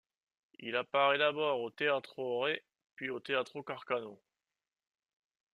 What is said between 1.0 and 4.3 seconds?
d'abord au Teatro Re, puis au Teatro Carcano.